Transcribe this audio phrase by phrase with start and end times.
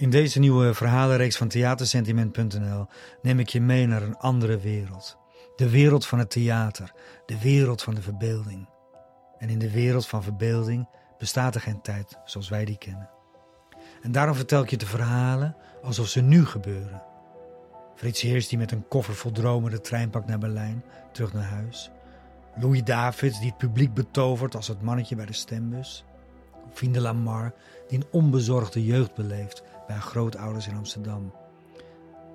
[0.00, 2.86] In deze nieuwe verhalenreeks van theatersentiment.nl
[3.22, 5.18] neem ik je mee naar een andere wereld.
[5.56, 6.92] De wereld van het theater,
[7.26, 8.68] de wereld van de verbeelding.
[9.38, 10.88] En in de wereld van verbeelding
[11.18, 13.10] bestaat er geen tijd zoals wij die kennen.
[14.02, 17.02] En daarom vertel ik je de verhalen alsof ze nu gebeuren.
[17.94, 21.48] Frits Heers die met een koffer vol dromen de trein pakt naar Berlijn, terug naar
[21.48, 21.90] huis.
[22.56, 26.04] Louis Davids die het publiek betovert als het mannetje bij de stembus.
[26.72, 27.52] Fien de Lamar
[27.88, 31.32] die een onbezorgde jeugd beleeft bij haar grootouders in Amsterdam.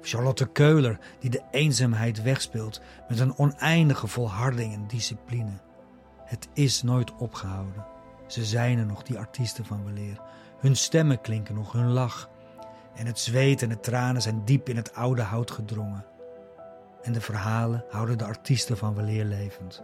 [0.02, 5.52] Charlotte Keuler die de eenzaamheid wegspeelt met een oneindige volharding en discipline.
[6.26, 7.86] Het is nooit opgehouden.
[8.28, 10.22] Ze zijn er nog, die artiesten van weleer.
[10.60, 12.30] Hun stemmen klinken nog, hun lach.
[12.96, 16.06] En het zweet en de tranen zijn diep in het oude hout gedrongen.
[17.02, 19.84] En de verhalen houden de artiesten van weleer levend.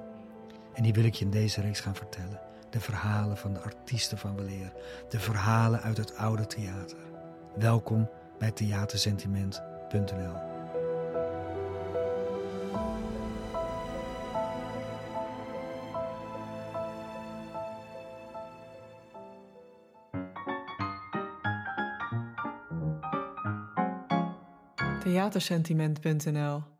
[0.73, 2.39] En die wil ik je in deze reeks gaan vertellen.
[2.71, 4.71] De verhalen van de artiesten van weleer.
[5.09, 6.97] De verhalen uit het oude theater.
[7.55, 10.49] Welkom bij theatersentiment.nl.
[24.99, 26.70] Theatersentiment.nl